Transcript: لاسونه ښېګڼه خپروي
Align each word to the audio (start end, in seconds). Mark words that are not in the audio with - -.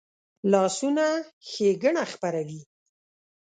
لاسونه 0.51 1.05
ښېګڼه 1.49 2.03
خپروي 2.11 2.61